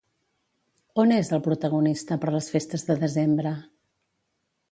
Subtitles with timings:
[1.03, 3.55] On és, el protagonista, per les festes de desembre?